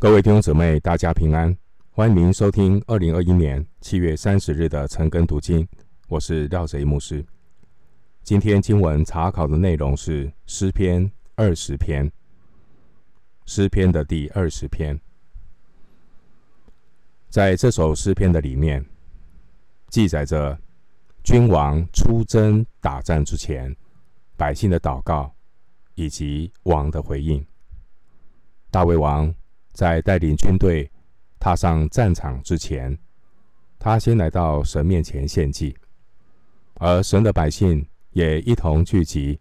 [0.00, 1.54] 各位弟兄姊妹，大家平安，
[1.90, 5.68] 欢迎您收听二零二一年七月三十日的晨更读经。
[6.08, 7.22] 我是廖贼牧师。
[8.22, 12.10] 今天经文查考的内容是诗篇二十篇，
[13.44, 14.98] 诗篇的第二十篇。
[17.28, 18.82] 在这首诗篇的里面，
[19.90, 20.58] 记载着
[21.22, 23.76] 君王出征打仗之前，
[24.34, 25.30] 百姓的祷告
[25.94, 27.44] 以及王的回应。
[28.70, 29.30] 大卫王。
[29.72, 30.90] 在带领军队
[31.38, 32.98] 踏上战场之前，
[33.78, 35.76] 他先来到神面前献祭，
[36.74, 39.38] 而神的百姓也一同聚集，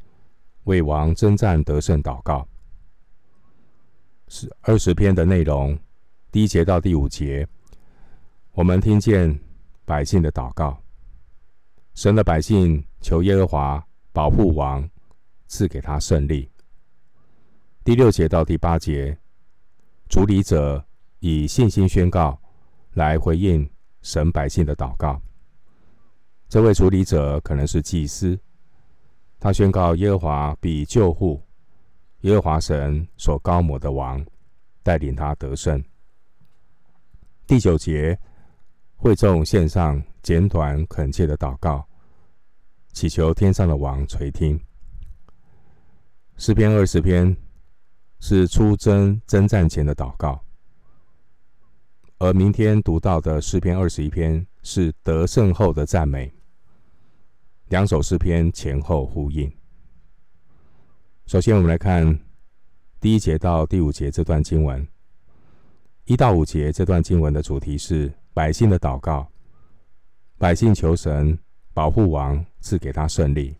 [0.63, 2.47] 为王征战得胜祷告。
[4.27, 5.77] 是二十篇的内容，
[6.31, 7.47] 第一节到第五节，
[8.53, 9.37] 我们听见
[9.83, 10.81] 百姓的祷告，
[11.95, 14.87] 神的百姓求耶和华保护王，
[15.47, 16.49] 赐给他胜利。
[17.83, 19.17] 第六节到第八节。
[20.09, 20.83] 主礼者
[21.19, 22.41] 以信心宣告，
[22.93, 23.69] 来回应
[24.01, 25.21] 神百姓的祷告。
[26.47, 28.37] 这位主礼者可能是祭司，
[29.39, 31.39] 他宣告耶和华必救护
[32.21, 34.25] 耶和华神所膏抹的王，
[34.81, 35.81] 带领他得胜。
[37.45, 38.17] 第九节，
[38.95, 41.87] 会众献上简短恳切的祷告，
[42.93, 44.59] 祈求天上的王垂听。
[46.37, 47.37] 诗篇二十篇。
[48.19, 50.43] 是出征征战前的祷告，
[52.17, 56.31] 而明天读到的诗篇二十一篇是得胜后的赞美。
[57.69, 59.51] 两首诗篇前后呼应。
[61.27, 62.19] 首先，我们来看
[62.99, 64.85] 第一节到第五节这段经文。
[66.05, 69.31] 一到五节这段经文的主题是百姓的祷告，
[70.39, 71.37] 百姓求神
[71.71, 73.55] 保护王，赐给他胜利。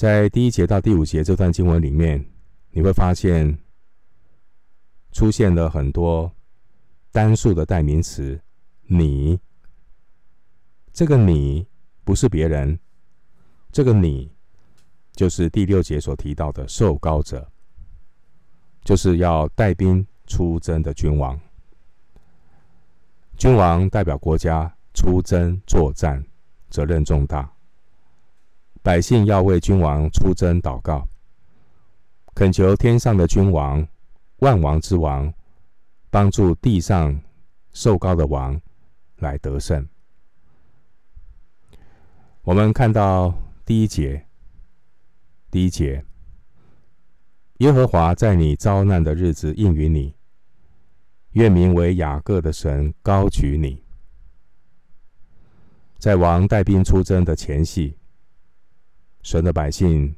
[0.00, 2.24] 在第一节到第五节这段经文里面，
[2.70, 3.58] 你会发现
[5.12, 6.34] 出现了很多
[7.12, 8.40] 单数的代名词
[8.88, 9.38] “你”。
[10.90, 11.66] 这个“你”
[12.02, 12.78] 不是别人，
[13.70, 14.32] 这个“你”
[15.12, 17.46] 就是第六节所提到的受膏者，
[18.82, 21.38] 就是要带兵出征的君王。
[23.36, 26.24] 君王代表国家出征作战，
[26.70, 27.52] 责任重大。
[28.82, 31.06] 百姓要为君王出征祷告，
[32.34, 33.86] 恳求天上的君王、
[34.38, 35.32] 万王之王，
[36.08, 37.20] 帮助地上
[37.74, 38.58] 受膏的王
[39.18, 39.86] 来得胜。
[42.40, 43.34] 我们看到
[43.66, 44.26] 第一节，
[45.50, 46.02] 第一节，
[47.58, 50.14] 耶和华在你遭难的日子应允你，
[51.32, 53.84] 愿名为雅各的神高举你。
[55.98, 57.99] 在王带兵出征的前夕。
[59.30, 60.12] 神的百姓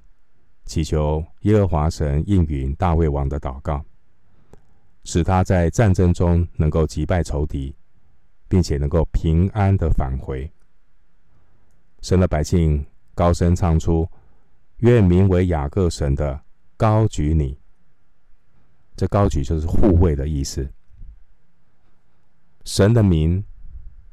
[0.64, 3.84] 祈求耶和华神应允大卫王的祷告，
[5.04, 7.76] 使他在战争中能够击败仇敌，
[8.48, 10.50] 并且能够平安的返回。
[12.00, 14.08] 神的百姓高声唱出
[14.80, 16.40] ：“愿名为雅各神的
[16.78, 17.60] 高举你。”
[18.96, 20.66] 这高举就是护卫的意思。
[22.64, 23.44] 神的名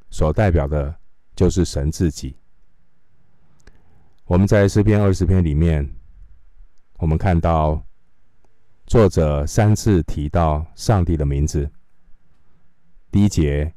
[0.10, 0.94] 所代表的
[1.38, 2.36] 就是神自己。
[4.30, 5.92] 我们在诗篇二十篇里面，
[7.00, 7.84] 我们看到
[8.86, 11.68] 作者三次提到上帝的名字。
[13.10, 13.74] 第一节，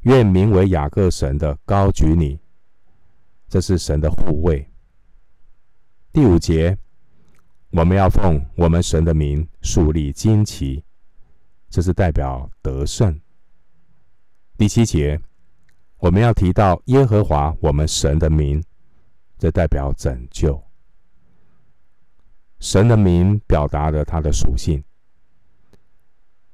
[0.00, 2.40] 愿名为雅各神的高举你，
[3.50, 4.66] 这是神的护卫。
[6.10, 6.78] 第五节，
[7.72, 10.82] 我们要奉我们神的名树立旌旗，
[11.68, 13.20] 这是代表得胜。
[14.56, 15.20] 第七节，
[15.98, 18.64] 我们要提到耶和华我们神的名。
[19.42, 20.62] 这代表拯救。
[22.60, 24.80] 神的名表达了他的属性，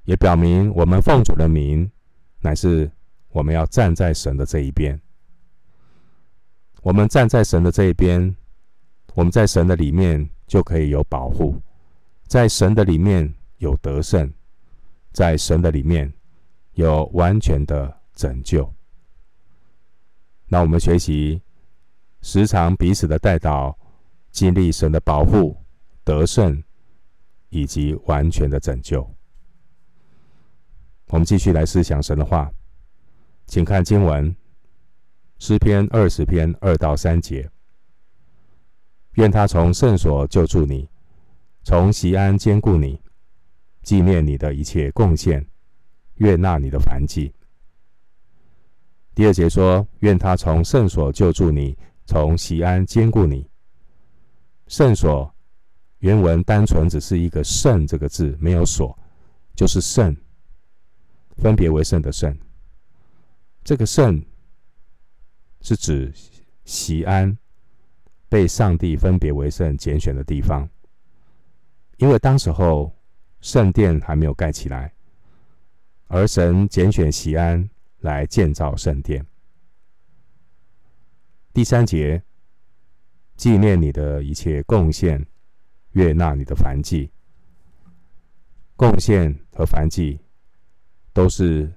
[0.04, 1.92] 也表明我们奉主的名，
[2.40, 2.90] 乃是
[3.28, 4.98] 我们要站在神的这一边。
[6.80, 8.34] 我们站在神的这一边，
[9.12, 11.60] 我们在神的里面就可以有保护，
[12.26, 14.32] 在神的里面有得胜，
[15.12, 16.10] 在神的里面
[16.72, 18.72] 有完全的拯救。
[20.46, 21.42] 那我们学习。
[22.30, 23.74] 时常彼此的代祷，
[24.30, 25.56] 经历神的保护、
[26.04, 26.62] 得胜
[27.48, 29.00] 以及完全的拯救。
[31.06, 32.52] 我们继续来思想神的话，
[33.46, 34.36] 请看经文
[35.38, 37.50] 诗篇二十篇二到三节。
[39.14, 40.86] 愿他从圣所救助你，
[41.62, 43.00] 从锡安坚固你，
[43.82, 45.46] 纪念你的一切贡献，
[46.16, 47.32] 悦纳你的凡祭。
[49.14, 51.74] 第二节说：愿他从圣所救助你。
[52.08, 53.46] 从西安坚固你，
[54.66, 55.30] 圣所
[55.98, 58.98] 原文单纯只是一个圣这个字，没有所，
[59.54, 60.16] 就是圣，
[61.36, 62.34] 分别为圣的圣。
[63.62, 64.24] 这个圣
[65.60, 66.10] 是指
[66.64, 67.36] 西安
[68.26, 70.66] 被上帝分别为圣拣选的地方，
[71.98, 72.90] 因为当时候
[73.42, 74.90] 圣殿还没有盖起来，
[76.06, 77.68] 而神拣选西安
[78.00, 79.26] 来建造圣殿。
[81.52, 82.22] 第三节，
[83.36, 85.26] 纪念你的一切贡献，
[85.92, 87.10] 悦纳你的燔祭。
[88.76, 90.20] 贡献和燔祭
[91.12, 91.68] 都是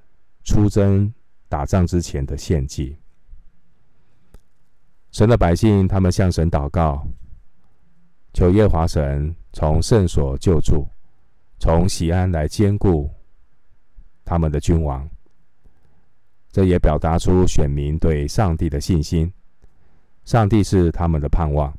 [0.44, 1.12] 出征
[1.50, 2.96] 打仗之前的献祭。
[5.12, 7.04] 神的百姓，他们向神祷告，
[8.34, 10.88] 求耶和华神从圣所救助，
[11.58, 13.10] 从喜安来坚固
[14.24, 15.10] 他们的君王。
[16.52, 19.34] 这也表达出选民对上帝的信心。
[20.24, 21.76] 上帝是他们的盼望，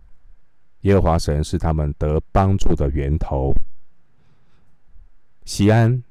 [0.81, 3.53] 耶和华神是他们得帮助的源头。
[5.45, 6.03] 西安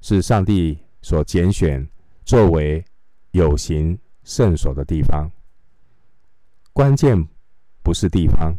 [0.00, 1.86] 是上帝所拣选
[2.24, 2.84] 作为
[3.32, 5.30] 有形圣所的地方。
[6.72, 7.16] 关键
[7.82, 8.56] 不是地方，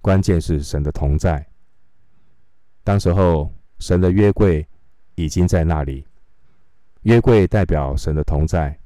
[0.00, 1.44] 关键是神的同在。
[2.82, 4.66] 当时候，神的约柜
[5.14, 6.06] 已经在那里，
[7.02, 8.76] 约柜代表神的同在。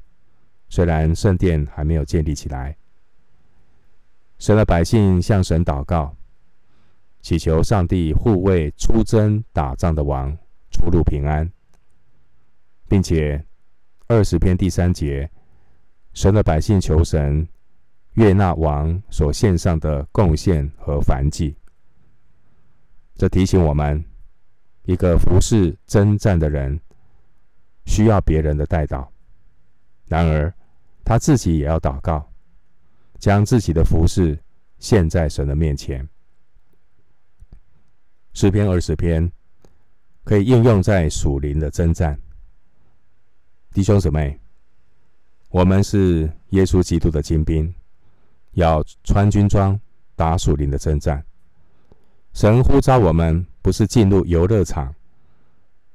[0.69, 2.76] 虽然圣殿还没有建立起来。
[4.44, 6.14] 神的百姓向神祷告，
[7.23, 10.37] 祈求上帝护卫出征打仗的王
[10.70, 11.50] 出入平安，
[12.87, 13.43] 并且
[14.06, 15.31] 二十篇第三节，
[16.12, 17.49] 神的百姓求神
[18.17, 21.56] 悦纳王所献上的贡献和燔祭。
[23.14, 24.05] 这提醒我们，
[24.82, 26.79] 一个服侍征战的人
[27.87, 29.08] 需要别人的代祷，
[30.05, 30.52] 然而
[31.02, 32.31] 他自己也要祷告。
[33.24, 34.38] 将自己的服饰
[34.78, 36.06] 献在神的面前。
[38.34, 39.32] 诗篇二十篇
[40.24, 42.20] 可以应用在属灵的征战。
[43.72, 44.38] 弟兄姊妹，
[45.48, 47.74] 我们是耶稣基督的精兵，
[48.52, 49.80] 要穿军装
[50.14, 51.24] 打属灵的征战。
[52.34, 54.94] 神呼召我们不是进入游乐场，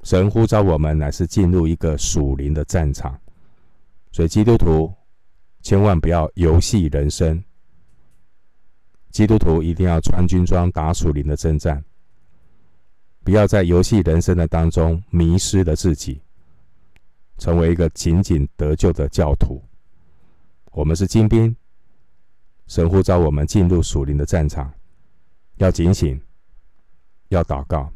[0.02, 3.16] 神呼召我们乃是进入一个属灵的战场。
[4.12, 4.92] 所以基督徒。
[5.62, 7.44] 千万不要游戏人生。
[9.12, 11.84] 基督徒一定要穿军装打属灵的征战，
[13.24, 16.22] 不要在游戏人生的当中迷失了自己，
[17.38, 19.62] 成为一个仅仅得救的教徒。
[20.72, 21.56] 我们是精兵，
[22.68, 24.72] 神呼召我们进入属灵的战场，
[25.58, 26.22] 要警醒，
[27.30, 27.92] 要祷告。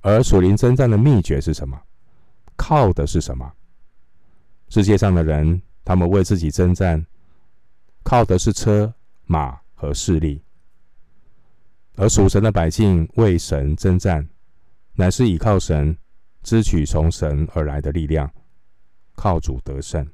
[0.00, 1.78] 而属灵征战的秘诀是什么？
[2.56, 3.52] 靠的是什么？
[4.70, 5.60] 世界上的人。
[5.90, 7.04] 他们为自己征战，
[8.04, 8.94] 靠的是车
[9.24, 10.40] 马和势力；
[11.96, 14.28] 而属神的百姓为神征战，
[14.92, 15.98] 乃是倚靠神，
[16.44, 18.32] 支取从神而来的力量，
[19.16, 20.08] 靠主得胜。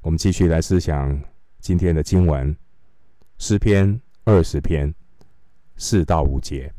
[0.00, 1.22] 我们继续来思想
[1.60, 2.56] 今天的经文，
[3.36, 4.94] 诗篇二十篇
[5.76, 6.72] 四到五节，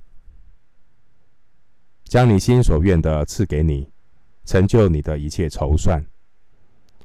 [2.06, 3.88] 将你心所愿的赐给你，
[4.44, 6.04] 成就你的一切筹算。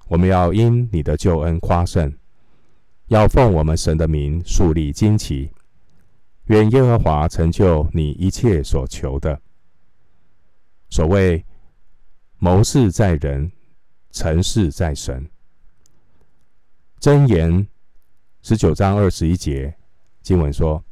[0.08, 2.12] 我们要因你的救恩夸胜，
[3.08, 5.50] 要奉我们神的名树立旌旗。
[6.46, 9.38] 愿耶和华成就你一切所求的。
[10.88, 11.44] 所谓
[12.38, 13.52] 谋事在人，
[14.10, 15.28] 成事在神。
[16.98, 17.68] 箴言
[18.40, 19.76] 十九章二十一节
[20.22, 20.82] 经文说：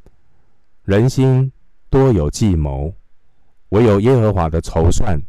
[0.83, 1.51] 人心
[1.89, 2.93] 多有计谋，
[3.69, 5.19] 唯有耶和华的筹算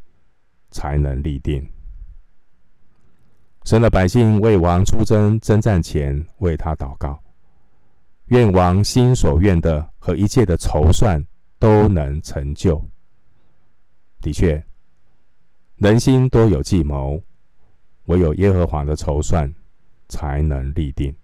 [0.71, 1.67] 才能立定。
[3.69, 7.23] 神的百姓为王出征征战前，为他祷告，
[8.29, 11.23] 愿王心所愿的和一切的筹算
[11.59, 12.83] 都能成就。
[14.23, 14.65] 的确，
[15.77, 17.23] 人心多有计谋，
[18.07, 19.55] 唯有耶和华的筹算
[20.09, 21.15] 才能立定。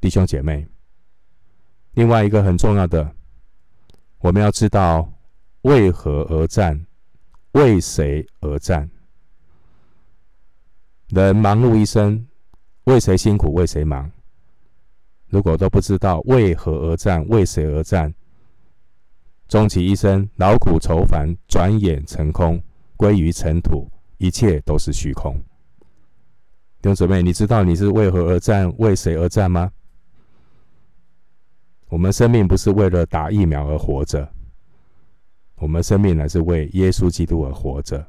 [0.00, 0.66] 弟兄姐妹，
[1.92, 3.14] 另外一个很重要的，
[4.20, 5.06] 我们要知道
[5.60, 6.86] 为何而战，
[7.52, 8.90] 为谁而战。
[11.08, 12.26] 人忙碌一生，
[12.84, 14.10] 为谁辛苦为谁忙？
[15.28, 18.12] 如果都不知道为何而战，为谁而战，
[19.48, 22.62] 终其一生劳苦愁烦，转眼成空，
[22.94, 25.34] 归于尘土，一切都是虚空。
[26.82, 29.72] 弟兄姊妹，你知道你是为何而战，为谁而战吗？
[31.88, 34.30] 我们生命不是为了打疫苗而活着，
[35.56, 38.06] 我们生命乃是为耶稣基督而活着。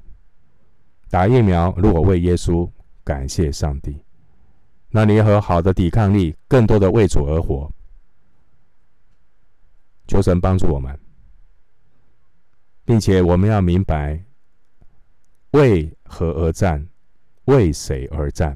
[1.09, 2.69] 打疫苗如果为耶稣。
[3.09, 3.99] 感谢上帝，
[4.89, 7.67] 那你和好的抵抗力，更多的为主而活。
[10.05, 10.95] 求神帮助我们，
[12.85, 14.23] 并且我们要明白
[15.53, 16.87] 为何而战，
[17.45, 18.55] 为谁而战。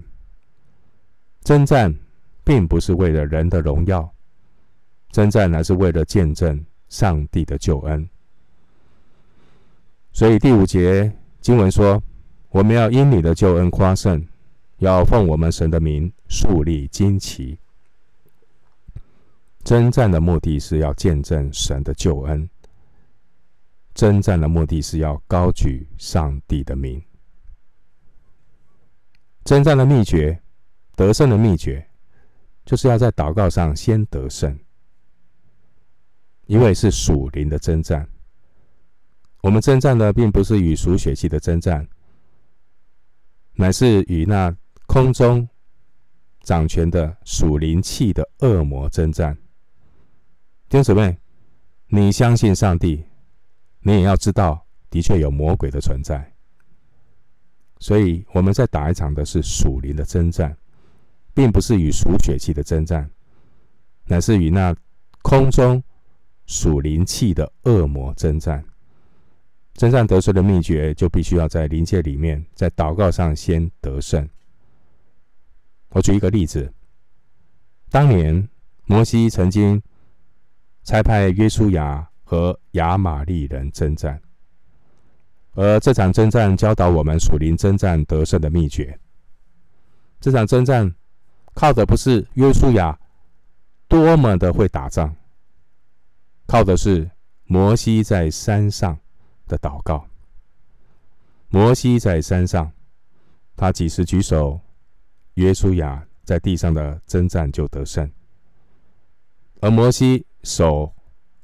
[1.41, 1.91] 征战
[2.43, 4.07] 并不是为了人的荣耀，
[5.09, 8.07] 征战乃是为了见证上帝的救恩。
[10.11, 11.99] 所以第五节经文说
[12.53, 14.23] ：“我们要因你的救恩夸胜，
[14.83, 17.57] 要奉我们神的名竖立旌旗。”
[19.63, 22.49] 征战的目的是要见证神的救恩，
[23.93, 27.01] 征战的目的是要高举上帝的名。
[29.45, 30.41] 征战的秘诀，
[30.95, 31.87] 得胜的秘诀，
[32.65, 34.57] 就是要在祷告上先得胜，
[36.45, 38.07] 因为是属灵的征战。
[39.41, 41.87] 我们征战的并不是与属血气的征战，
[43.53, 44.55] 乃是与那
[44.93, 45.49] 空中
[46.43, 49.35] 掌权的属灵气的恶魔征战。
[50.69, 51.17] 弟兄姊妹，
[51.87, 53.03] 你相信上帝，
[53.79, 56.31] 你也要知道，的确有魔鬼的存在。
[57.79, 60.55] 所以我们在打一场的是属灵的征战，
[61.33, 63.09] 并不是与属血气的征战，
[64.05, 64.75] 乃是与那
[65.23, 65.83] 空中
[66.45, 68.63] 属灵气的恶魔征战。
[69.73, 74.29] 征战得胜的秘诀，就必须要在灵界里面，在祷告上先得胜。
[75.93, 76.71] 我举一个例子，
[77.89, 78.47] 当年
[78.85, 79.81] 摩西曾经。
[80.85, 84.21] 差派约书亚和亚玛力人征战，
[85.53, 88.99] 而这场征战教导我们属灵征战得胜的秘诀。
[90.19, 90.93] 这场征战
[91.53, 92.99] 靠的不是约书亚
[93.87, 95.15] 多么的会打仗，
[96.47, 97.09] 靠的是
[97.45, 98.99] 摩西在山上
[99.47, 100.05] 的祷告。
[101.47, 102.69] 摩西在山上，
[103.55, 104.59] 他几时举手，
[105.35, 108.11] 约书亚在地上的征战就得胜，
[109.61, 110.25] 而摩西。
[110.45, 110.93] 手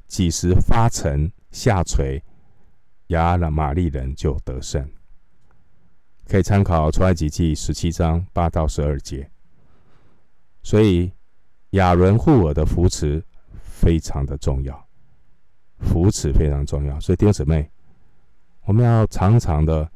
[0.07, 2.21] 几时发沉下垂，
[3.07, 4.85] 亚玛利人就得胜。
[6.27, 9.31] 可以参考出埃及记十七章八到十二节。
[10.61, 11.09] 所以
[11.69, 13.23] 亚伦户珥的扶持
[13.61, 14.85] 非常的重要，
[15.77, 16.99] 扶持非常重要。
[16.99, 17.71] 所以弟兄姊妹，
[18.65, 19.89] 我们要常常的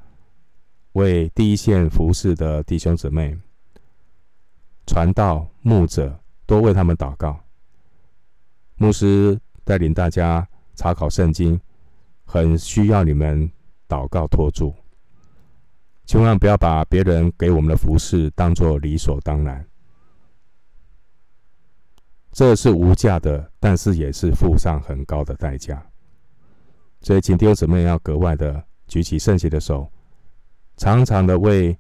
[0.93, 3.37] 为第一线服侍的弟兄姊妹、
[4.85, 7.39] 传道牧者，多为他们祷告。
[8.75, 11.59] 牧师带领大家查考圣经，
[12.25, 13.49] 很需要你们
[13.87, 14.73] 祷告托住。
[16.05, 19.65] 千万不要把别人给我们的服饰当作理所当然，
[22.33, 25.81] 这是无价的，但是也是付上很高的代价。
[26.99, 29.89] 所以，请弟兄姊妹要格外的举起圣洁的手，
[30.75, 31.77] 常常的为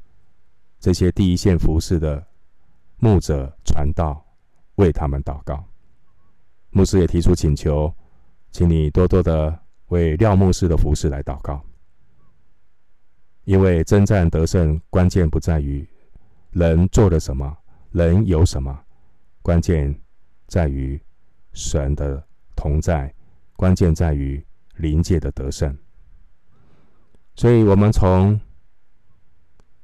[0.79, 2.25] 这些第一线服饰的
[3.03, 4.25] 牧者传道，
[4.75, 5.61] 为他们祷告。
[6.69, 7.93] 牧师也提出请求，
[8.49, 11.61] 请你多多的为廖牧师的服饰来祷告，
[13.43, 15.85] 因为征战得胜，关键不在于
[16.51, 17.57] 人做了什么，
[17.91, 18.79] 人有什么，
[19.41, 19.93] 关键
[20.47, 20.97] 在于
[21.51, 23.13] 神的同在，
[23.57, 24.41] 关键在于
[24.77, 25.77] 灵界的得胜。
[27.35, 28.39] 所以，我们从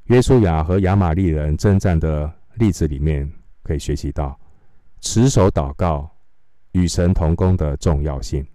[0.05, 3.27] 约书亚和亚玛利人征战的例子里面，
[3.63, 4.39] 可以学习到
[5.01, 6.07] 持守祷告。
[6.73, 8.45] 与神同工的重要性。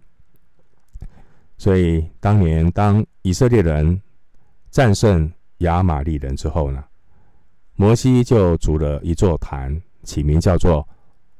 [1.57, 4.01] 所以，当年当以色列人
[4.71, 6.81] 战胜亚玛力人之后呢，
[7.75, 10.87] 摩西就筑了一座坛，起名叫做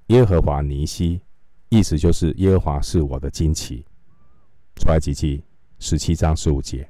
[0.07, 1.21] 耶和华尼西，
[1.69, 3.85] 意思就是耶和华是我的旌旗。
[4.75, 5.41] 出埃及记
[5.79, 6.85] 十七章十五节，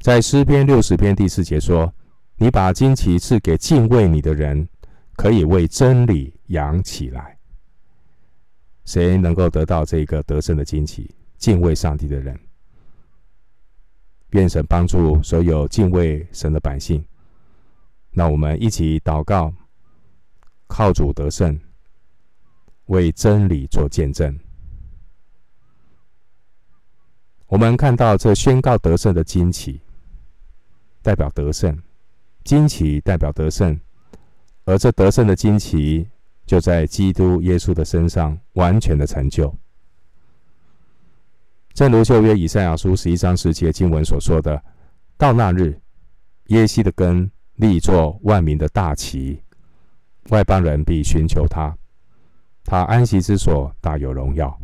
[0.00, 1.90] 在诗篇六十篇第四节说
[2.42, 4.66] ：“你把旌旗赐给敬畏你的人，
[5.14, 7.36] 可以为真理扬起来。”
[8.86, 11.14] 谁能够得到这个得胜的旌旗？
[11.36, 12.40] 敬畏上帝的人。
[14.30, 17.04] 愿神帮助所有敬畏神的百姓。
[18.10, 19.52] 那我们一起祷告，
[20.66, 21.60] 靠主得胜，
[22.86, 24.34] 为真理做见证。
[27.48, 29.78] 我们看到这宣告得胜的旌旗，
[31.02, 31.76] 代表得胜；
[32.50, 33.78] 旌旗代表得胜，
[34.64, 36.08] 而这得胜的旌旗。
[36.44, 39.56] 就在基督耶稣的身上完全的成就，
[41.72, 44.60] 正如旧约以赛亚书十一章十节经文所说的
[45.16, 45.80] ：“到那日，
[46.46, 49.40] 耶西的根立作万民的大旗，
[50.30, 51.78] 外邦人必寻求他，
[52.64, 54.60] 他安息之所大有荣耀。”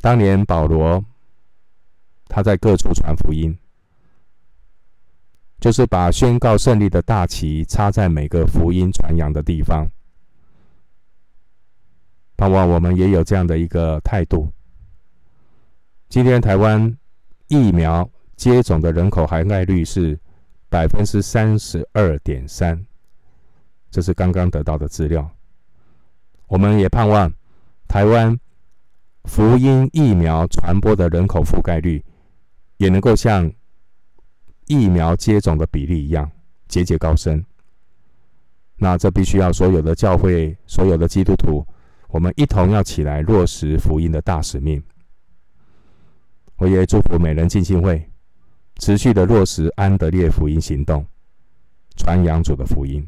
[0.00, 1.04] 当年保罗
[2.28, 3.54] 他在各处传福音。
[5.58, 9.90] 就是把宣告胜利的大旗插在每个福音传扬的地方，
[12.36, 14.48] 盼望我们也有这样的一个态度，
[16.08, 16.96] 今天台湾
[17.48, 20.18] 疫苗接种的人口涵盖率是
[20.68, 22.86] 百分之三十二点三，
[23.90, 25.28] 这是刚刚得到的资料。
[26.48, 27.32] 我们也盼望
[27.88, 28.38] 台湾
[29.24, 32.04] 福音疫苗传播的人口覆盖率
[32.76, 33.50] 也能够像
[34.66, 36.30] 疫苗接种的比例一样
[36.68, 37.44] 节节高升。
[38.76, 41.66] 那这必须要所有的教会、所有的基督徒，
[42.08, 44.82] 我们一同要起来落实福音的大使命。
[46.56, 48.10] 我也祝福美人进信会
[48.78, 51.06] 持续的落实安德烈福音行动，
[51.96, 53.06] 传扬主的福音。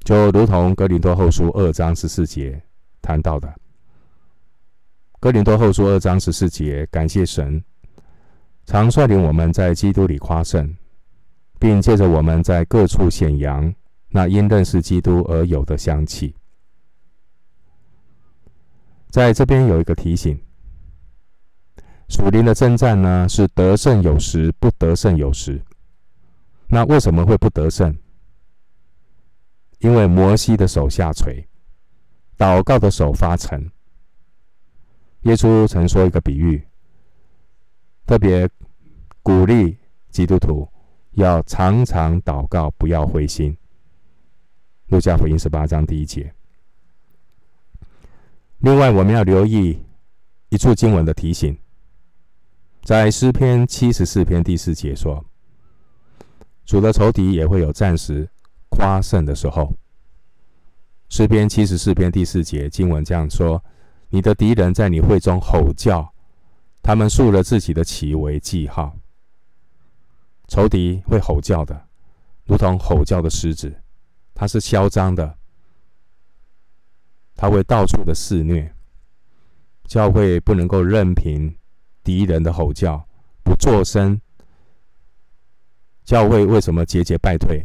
[0.00, 2.60] 就如同哥林多后书二章十四节
[3.02, 3.54] 谈到的，
[5.20, 7.62] 哥林多后书二章十四节，感谢神，
[8.70, 10.76] 常率领我们在基督里夸胜，
[11.58, 13.74] 并借着我们在各处显扬。
[14.10, 16.36] 那因认识基督而有的香气，
[19.08, 20.40] 在这边有一个提醒：
[22.08, 25.60] 属灵的征战呢，是得胜有时，不得胜有时。
[26.68, 27.92] 那为什么会不得胜？
[29.80, 31.44] 因为摩西的手下垂，
[32.38, 33.68] 祷告的手发沉。
[35.22, 36.64] 耶稣曾说一个比喻，
[38.06, 38.48] 特别
[39.22, 39.76] 鼓励
[40.10, 40.68] 基督徒
[41.12, 43.56] 要常常祷告，不要灰心。
[44.86, 46.32] 路加福音十八章第一节。
[48.58, 49.78] 另外，我们要留意
[50.48, 51.56] 一处经文的提醒，
[52.82, 55.24] 在诗篇七十四篇第四节说
[56.66, 58.28] ：“主的仇敌也会有暂时
[58.68, 59.72] 夸胜的时候。”
[61.08, 63.62] 诗篇七十四篇第四节经文这样说
[64.10, 66.12] ：“你的敌人在你会中吼叫，
[66.82, 68.96] 他们竖了自己的旗为记号。”
[70.50, 71.80] 仇敌会吼叫的，
[72.44, 73.72] 如同吼叫的狮子。
[74.34, 75.38] 他是嚣张的，
[77.36, 78.74] 他会到处的肆虐。
[79.84, 81.56] 教会不能够任凭
[82.02, 83.06] 敌人的吼叫，
[83.44, 84.20] 不作声。
[86.04, 87.64] 教会为什么节节败退？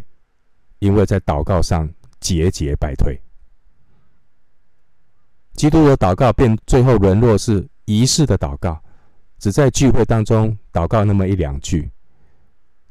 [0.78, 3.20] 因为在祷告上节节败退。
[5.54, 8.80] 基督的祷告便最后沦落是仪式的祷告，
[9.40, 11.90] 只在聚会当中祷告那么一两句。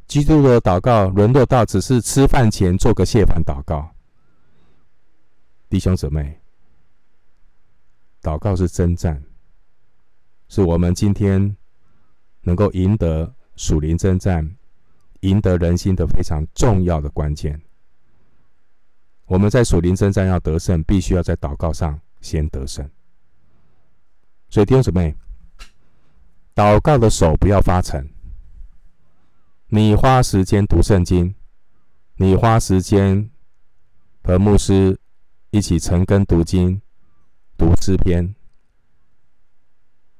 [0.06, 3.90] 基督的祷告沦落到只是吃饭前做个谢饭祷告。
[5.68, 6.38] 弟兄姊妹，
[8.22, 9.22] 祷告是征战，
[10.48, 11.56] 是我们今天
[12.42, 14.56] 能够赢得属灵征战、
[15.20, 17.60] 赢得人心的非常重要的关键。
[19.26, 22.88] 我们在属灵征战要得胜，必须要在祷告上先得胜。
[24.48, 25.16] 所以弟兄姊妹，
[26.54, 28.13] 祷告的手不要发沉。
[29.76, 31.34] 你花时间读圣经，
[32.14, 33.28] 你花时间
[34.22, 34.96] 和牧师
[35.50, 36.80] 一起晨更读经、
[37.58, 38.36] 读诗篇。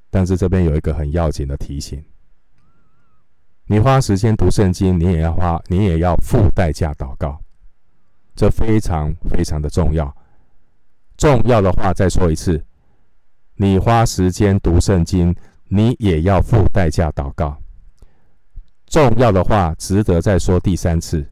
[0.09, 2.03] 但是这边有一个很要紧的提醒：
[3.67, 7.39] 你花时间读圣经，你也要花，你也要付代价祷告。
[8.35, 10.13] 这非常非常的重要。
[11.15, 12.61] 重要的话再说一次：
[13.55, 15.33] 你花时间读圣经，
[15.69, 17.57] 你也要付代价祷告。
[18.87, 21.29] 重要的话值得再说第三次。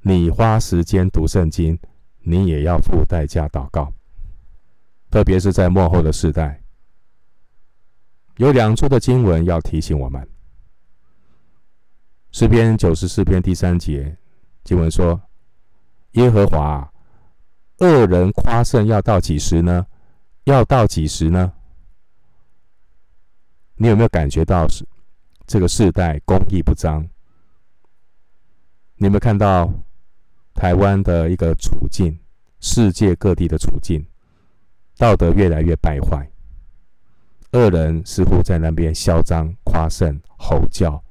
[0.00, 1.78] 你花时间读圣经，
[2.20, 3.92] 你也要付代价祷告。
[5.10, 6.62] 特别是在末后的世代，
[8.38, 10.28] 有两处的经文要提醒我们。
[12.32, 14.16] 诗篇九十四篇第三节
[14.64, 15.20] 经文说
[16.12, 16.92] ：“耶和华，
[17.78, 19.86] 恶人夸胜要到几时呢？
[20.44, 21.52] 要到几时呢？”
[23.76, 24.84] 你有没有感觉到是？
[25.52, 27.06] 这个世代公益不彰，
[28.96, 29.70] 你有没有看到
[30.54, 32.18] 台湾的一个处境？
[32.58, 34.02] 世界各地的处境，
[34.96, 36.26] 道德越来越败坏，
[37.50, 41.04] 恶人似乎在那边嚣张夸胜、吼叫。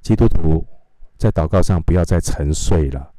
[0.00, 0.66] 基督徒
[1.18, 3.12] 在祷告上不要再沉睡了，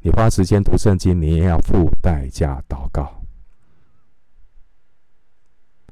[0.00, 3.22] 你花时间读圣经，你也要付代价祷告。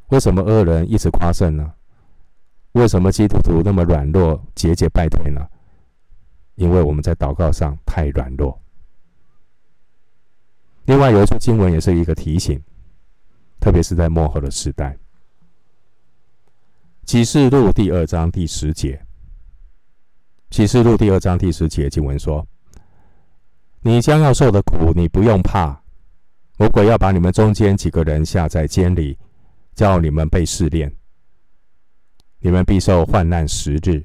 [0.08, 1.72] 为什么恶人一直夸胜呢？
[2.72, 5.40] 为什么基督徒那么软弱、节节败退呢？
[6.54, 8.58] 因为我们在祷告上太软弱。
[10.86, 12.60] 另外有一处经文也是一个提醒，
[13.60, 14.90] 特别是在末后的时代，
[17.04, 18.96] 《启示录》第二章第十节，
[20.54, 22.46] 《启示录》第二章第十节经文说
[23.82, 25.82] ：“你将要受的苦，你不用怕。
[26.56, 29.18] 魔鬼要把你们中间几个人下在监里，
[29.74, 30.90] 叫你们被试炼。”
[32.44, 34.02] 你们必受患难十日，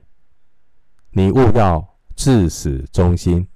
[1.09, 1.83] 你务要
[2.15, 3.47] 至死忠心，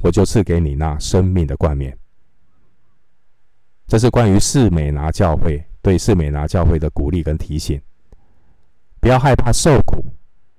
[0.00, 1.96] 我就赐给你那生命的冠冕。
[3.86, 7.78] 这是关于士美拿教会对士美拿教会的鼓励跟提醒。
[9.00, 10.02] 不要害怕受苦，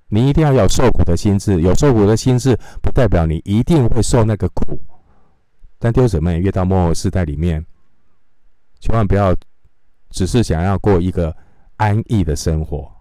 [0.07, 1.59] 你一定要有受苦的心志。
[1.59, 4.79] 有受苦的心志，不代表你一定会受那个苦。
[5.79, 7.65] 但弟兄姊妹，越到末后世代里面，
[8.79, 9.35] 千万不要
[10.11, 11.35] 只是想要过一个
[11.77, 12.95] 安逸的生活。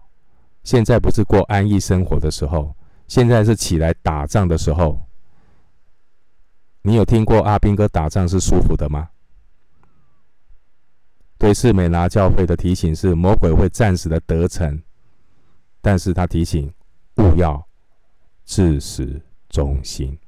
[0.67, 2.75] 现在不是过安逸生活的时候，
[3.07, 4.99] 现在是起来打仗的时候。
[6.81, 9.07] 你有听过阿兵哥打仗是舒服的吗？
[11.37, 14.83] 对士美拿教会的提醒是：魔鬼会暂时的得逞，
[15.79, 16.69] 但是他提醒
[17.15, 17.65] 勿要
[18.43, 20.19] 至死忠心。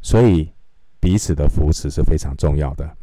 [0.00, 0.52] 所以
[0.98, 2.96] 彼此的扶持是非常重要的。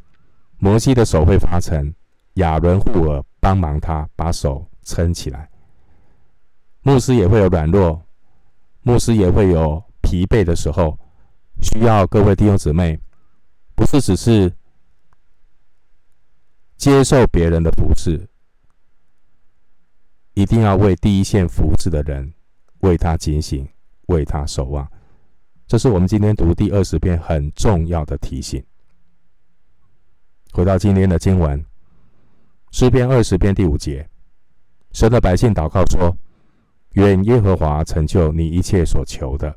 [0.58, 1.96] 摩西的手会发沉，
[2.34, 5.50] 亚伦、户珥帮忙他把手撑起来。
[6.86, 8.00] 牧师也会有软弱，
[8.84, 10.96] 牧师也会有疲惫的时候。
[11.60, 13.00] 需要各位弟兄姊妹，
[13.76, 14.54] 不是只是
[16.78, 18.30] 接受别人的服侍，
[20.36, 22.32] 一定要为第一线服侍的人
[22.82, 23.68] 为他警醒，
[24.06, 24.88] 为他守望。
[25.66, 28.64] 这是我们今天读第二十篇很重要的提醒。
[30.52, 31.66] 回到今天的经文，
[32.70, 34.08] 诗篇二十篇第五节，
[34.92, 36.16] 神的百姓祷告说
[36.96, 39.56] ：“愿耶和华成就你一切所求的。”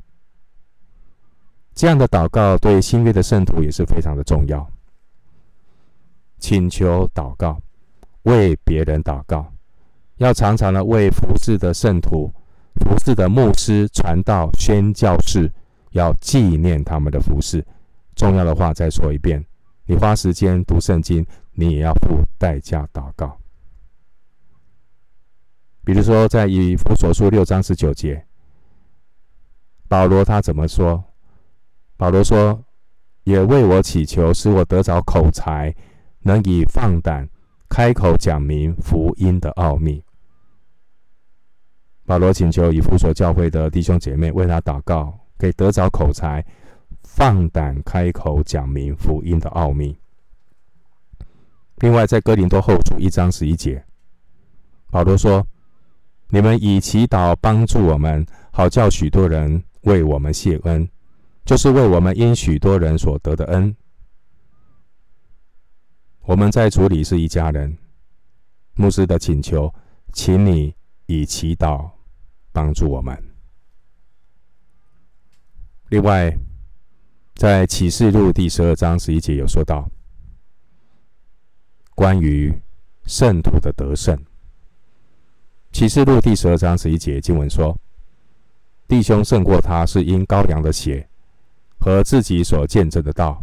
[1.75, 4.65] 这样的祷告对新约的圣徒也是非常的重要。
[6.37, 7.61] 请求祷告，
[8.23, 9.51] 为别人祷告，
[10.17, 12.31] 要常常的为服侍的圣徒、
[12.75, 15.51] 服侍的牧师、传道、宣教士，
[15.91, 17.65] 要纪念他们的服侍。
[18.15, 19.45] 重要的话再说一遍：
[19.85, 23.37] 你花时间读圣经，你也要付代价祷告。
[25.89, 28.23] 比如说，在以弗所书六章十九节，
[29.87, 31.03] 保罗他怎么说？
[31.97, 32.63] 保罗说
[33.25, 35.73] ：“也为我祈求，使我得着口才，
[36.19, 37.27] 能以放胆
[37.67, 40.03] 开口讲明福音的奥秘。”
[42.05, 46.45] 保罗请求以弗所教会的弟兄姐妹为他祷告，给得着口才，
[47.01, 49.97] 放胆开口讲明福音的奥秘。
[51.77, 53.83] 另外，在哥林多后书一章十一节，
[54.91, 55.43] 保罗说
[56.29, 60.89] ：“你们以祈祷帮助我们，好叫许多人为我们谢恩。”
[61.45, 63.75] 就是为我们因许多人所得的恩，
[66.21, 67.75] 我们在主里是一家人。
[68.75, 69.73] 牧师的请求，
[70.13, 70.75] 请你
[71.07, 71.89] 以祈祷
[72.51, 73.17] 帮助我们。
[75.87, 76.37] 另外，
[77.33, 79.89] 在启示录第十二章十一节有说到，
[81.95, 82.53] 关于
[83.07, 84.15] 圣徒的得胜。
[85.71, 87.77] 启示录第十二章十一节经文说
[88.87, 91.07] ：“弟兄胜过他，是因羔羊的血。”
[91.81, 93.41] 和自己所见证的道，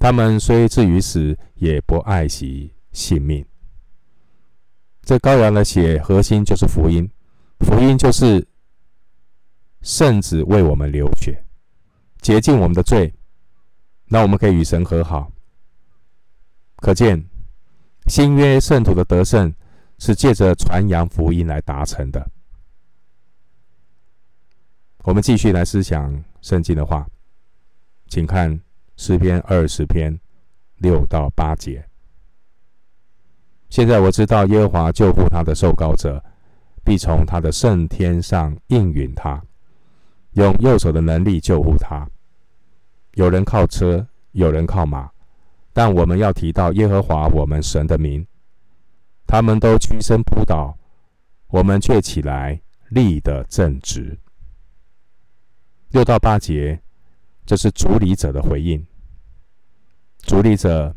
[0.00, 3.46] 他们虽至于死，也不爱惜性命。
[5.02, 7.08] 这羔羊的血核心就是福音，
[7.60, 8.44] 福音就是
[9.80, 11.40] 圣子为我们流血，
[12.20, 13.14] 洁净我们的罪，
[14.06, 15.30] 那我们可以与神和好。
[16.78, 17.24] 可见
[18.08, 19.54] 新约圣徒的得胜
[20.00, 22.28] 是借着传扬福音来达成的。
[25.04, 27.06] 我们继续来思想圣经的话。
[28.08, 28.60] 请看
[28.96, 30.18] 诗篇二十篇
[30.78, 31.86] 六到八节。
[33.68, 36.20] 现在我知道耶和华救护他的受膏者，
[36.82, 39.40] 必从他的圣天上应允他，
[40.32, 42.04] 用右手的能力救护他。
[43.14, 45.08] 有人靠车，有人靠马，
[45.72, 48.26] 但我们要提到耶和华我们神的名。
[49.30, 50.76] 他们都屈身扑倒，
[51.46, 54.18] 我们却起来立得正直。
[55.90, 56.82] 六到八节。
[57.46, 58.84] 这是主礼者的回应。
[60.18, 60.94] 主礼者，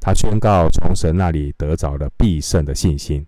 [0.00, 3.26] 他宣告从神那里得着了必胜的信心。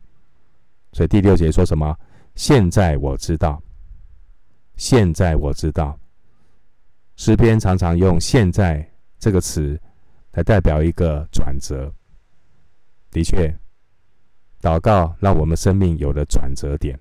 [0.92, 1.94] 所以第六节说什么？
[2.34, 3.62] 现在我知道。
[4.76, 5.98] 现在我知道。
[7.16, 8.86] 诗篇常常用“现在”
[9.18, 9.78] 这个词
[10.32, 11.92] 来代表一个转折。
[13.10, 13.54] 的确，
[14.64, 16.98] 祷告让我们生命有了转折点，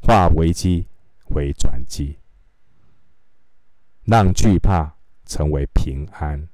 [0.00, 0.88] 化危机
[1.26, 2.16] 为转机。
[4.04, 4.90] 让惧怕
[5.26, 6.48] 成为平安。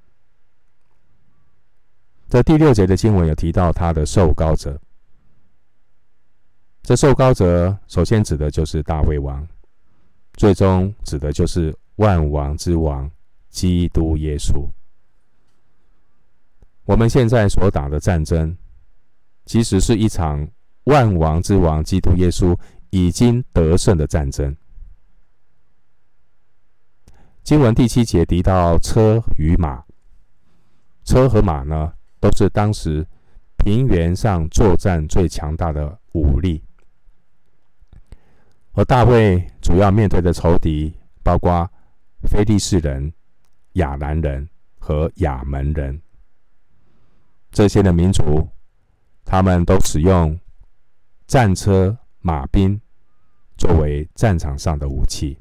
[2.29, 4.81] 这第六节的经文有提到他的受膏者。
[6.83, 9.47] 这受膏者首先指的就是大卫王，
[10.33, 13.09] 最终指的就是万王之王
[13.51, 14.67] 基督耶稣。
[16.85, 18.57] 我们现在所打的战争，
[19.44, 20.48] 其实是一场
[20.85, 22.59] 万王之王基督耶稣
[22.90, 24.57] 已经得胜的战争。
[27.42, 29.85] 经文第七节提到车与马，
[31.05, 33.07] 车和马呢，都是当时
[33.57, 36.62] 平原上作战最强大的武力。
[38.72, 41.68] 而大卫主要面对的仇敌包括
[42.22, 43.12] 非利士人、
[43.72, 46.00] 亚兰人和亚门人。
[47.50, 48.48] 这些的民族，
[49.33, 50.38] 他们都使用
[51.27, 52.79] 战车、马兵
[53.57, 55.38] 作为战场上的武器，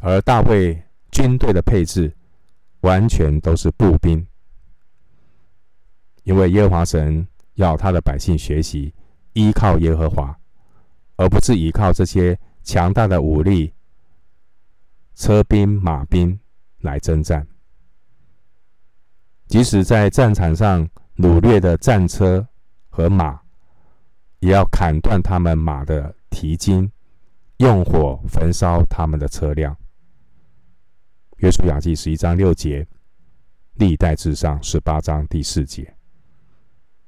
[0.00, 2.10] 而大卫军队的配置
[2.80, 4.26] 完全都是步兵，
[6.22, 8.94] 因为耶和华神要他的百姓学习
[9.34, 10.34] 依靠耶和华。
[11.16, 13.74] 而不是依靠这些强大的武力、
[15.14, 16.40] 车兵、马兵
[16.78, 17.46] 来征战。
[19.46, 22.46] 即使在战场上掳掠的战车
[22.88, 23.40] 和马，
[24.38, 26.90] 也要砍断他们马的蹄筋，
[27.56, 29.76] 用火焚烧他们的车辆。
[31.38, 32.86] 约书亚记十一章六节，
[33.74, 35.92] 历代志上十八章第四节，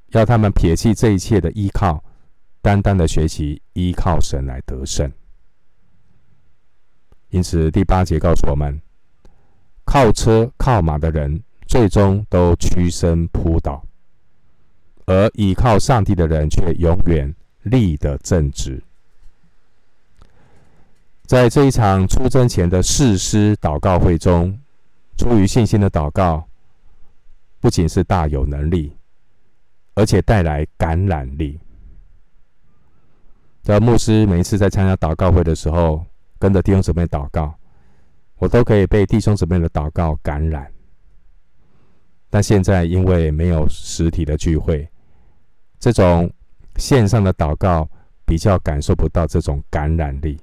[0.08, 2.04] 要他们撇弃这一切的依靠。
[2.62, 5.10] 单单的学习依靠神来得胜，
[7.30, 8.78] 因此第八节告诉我们：
[9.86, 13.82] 靠车靠马的人，最终都屈身扑倒；
[15.10, 18.80] 而倚靠上帝的人，却永远立得正直。
[21.26, 24.56] 在这一场出征前的誓师祷告会中，
[25.18, 26.46] 出于信心的祷告，
[27.58, 28.92] 不仅是大有能力，
[29.94, 31.58] 而且带来感染力。
[33.62, 36.06] 在牧师每一次在参加祷告会的时候，
[36.38, 37.52] 跟着弟兄姊妹祷告，
[38.36, 40.70] 我都可以被弟兄姊妹的祷告感染。
[42.30, 44.88] 但现在因为没有实体的聚会，
[45.80, 46.32] 这种
[46.76, 47.88] 线上的祷告
[48.24, 50.38] 比较感受不到这种感染力，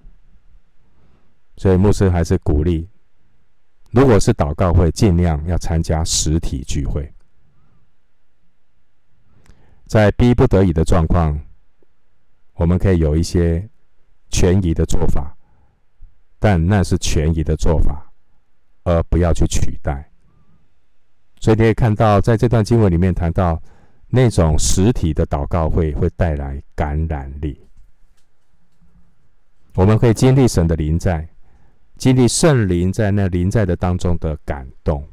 [1.55, 2.89] 所以牧师还是鼓励，
[3.91, 7.09] 如果是祷告会，尽量要参加实体聚会。
[9.85, 11.39] 在逼不得已的状况。
[12.59, 13.69] 我们可以有一些
[14.31, 15.37] 权宜的做法，
[16.39, 18.11] 但那是权宜的做法，
[18.83, 20.09] 而不要去取代。
[21.39, 23.61] 所以你可以看到，在这段经文里面谈到
[24.09, 27.61] 那种实体的祷告会会带来感染力。
[29.75, 31.27] 我们可以经历神的临在，
[31.97, 35.07] 经历圣灵在那临在的当中的感动，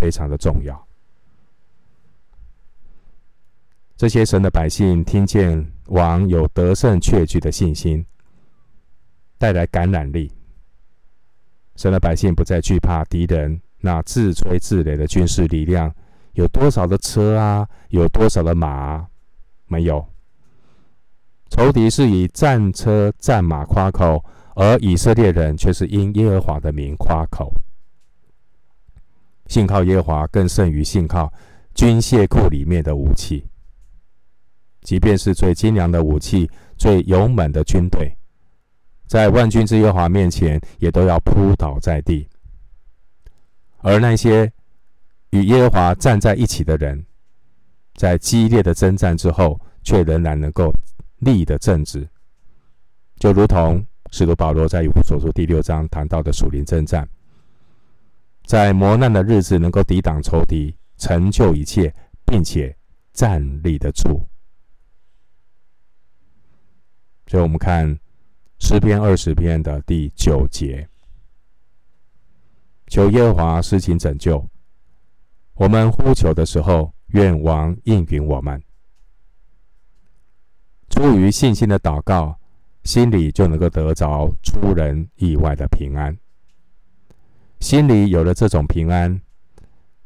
[0.00, 0.86] 非常的重要。
[3.96, 8.04] 这些神的百姓听见王有得胜确据的信心，
[9.38, 10.32] 带来感染力。
[11.76, 15.94] 神的百姓不再惧怕敌人那自吹自擂的军事力量，
[16.32, 19.06] 有多少的车啊，有多少的马啊？
[19.66, 20.06] 没有。
[21.50, 27.52] 仇敌是以战车战马夸口，而以色列人却是因耶和华的名夸口。
[29.48, 31.30] 信靠耶和华更胜于信靠
[31.74, 33.44] 军械库里面的武器。
[34.80, 38.16] 即便是最精良的武器、最勇猛的军队，
[39.06, 42.26] 在万军之耶和华面前，也都要扑倒在地。
[43.78, 44.50] 而那些
[45.32, 47.04] 与耶和华站在一起的人，
[47.94, 50.70] 在激烈的征战之后，却仍然能够
[51.20, 52.06] 立得正直，
[53.16, 57.08] 就如同使徒保罗在以弗所书第六章谈到的属灵征战，
[58.44, 61.94] 在磨难的日子能够抵挡仇敌，成就一切，
[62.26, 62.76] 并且
[63.14, 64.28] 站立得住。
[67.26, 67.98] 所以我们看
[68.58, 70.86] 诗篇二十篇的第九节，
[72.88, 74.46] 求耶和华施行拯救。
[75.54, 78.62] 我们呼求的时候，愿王应允我们。
[80.88, 82.38] 出于信心的祷告，
[82.84, 86.16] 心里就能够得着出人意外的平安。
[87.60, 89.20] 心里有了这种平安，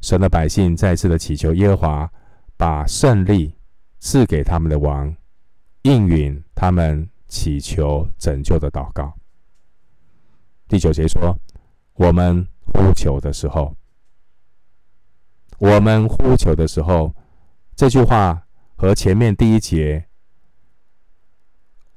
[0.01, 2.11] 神的百姓再次的祈求耶和华，
[2.55, 3.55] 把胜利
[3.99, 5.15] 赐给他们的王，
[5.83, 7.09] 应允他们。
[7.29, 9.13] 祈求拯救的祷告。
[10.65, 11.37] 第九节说
[11.95, 13.75] ：“我们呼求的时候，
[15.57, 17.13] 我们呼求的时候，
[17.75, 20.05] 这句话和前面第一节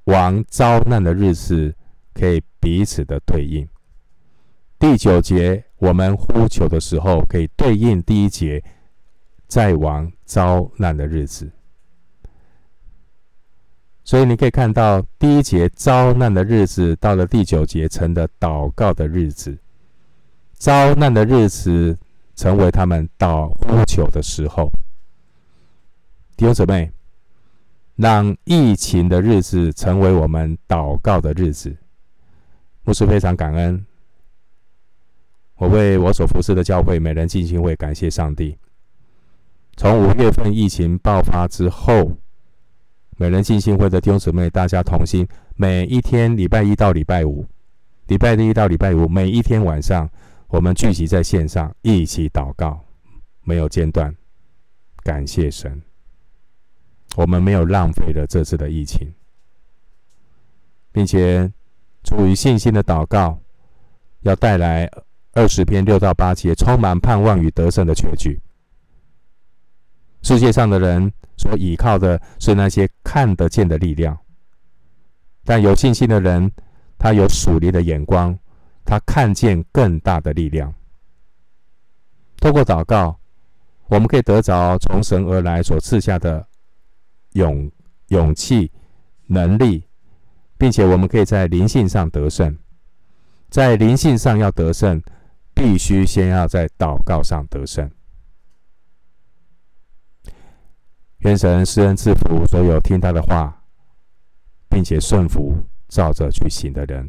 [0.05, 1.75] 王遭难的日子
[2.15, 3.69] 可以彼此的对应。
[4.79, 8.65] 第九节我们呼求的时候，可以对应第一节
[9.47, 11.51] 在王遭难的日子。”
[14.03, 19.57] 所以你可以看到，第一节遭难的日子，到了第九节成了祷告的日子。
[20.55, 21.97] 遭难的日子
[22.41, 24.71] 成为他们到呼求的时候。
[26.39, 26.91] 弟兄姊妹，
[27.97, 31.77] 让疫情的日子成为我们祷告的日子。
[32.85, 33.85] 牧师非常感恩，
[35.57, 38.57] 我为我所服侍的教会美人浸信会感谢上帝。
[39.77, 42.11] 从五月份疫情爆发之后，
[43.19, 47.45] 美人浸信会的弟兄姊妹大家同心，每一天礼拜一到礼拜五，
[48.07, 50.09] 礼拜一到礼拜五，每一天晚上，
[50.51, 52.85] 我们聚集在线上一起祷告，
[53.45, 54.13] 没有间断。
[55.05, 55.81] 感谢神，
[57.15, 59.15] 我们没有浪费了这次的疫情，
[60.91, 61.49] 并且
[62.03, 63.39] 出于信心的祷告，
[64.23, 64.91] 要带来
[65.35, 68.41] 二十篇六到八节充满盼望与得胜的确据。
[70.23, 74.19] 世界上的人所依靠的是那些看得见的力量，
[75.45, 76.51] 但有信心的人，
[76.99, 78.37] 他有属灵的眼光，
[78.91, 80.75] 他看见更大的力量。
[82.41, 83.21] 透过祷告，
[83.87, 86.45] 我们可以得着从神而来所赐下的
[87.35, 87.71] 勇
[88.09, 88.73] 勇气、
[89.29, 89.85] 能力，
[90.59, 92.59] 并且我们可以在灵性上得胜。
[93.49, 95.01] 在灵性上要得胜，
[95.55, 97.89] 必须先要在祷告上得胜。
[101.19, 103.63] 愿神施恩赐福所有听他的话，
[104.69, 105.55] 并且顺服
[105.87, 107.09] 照着去行的人。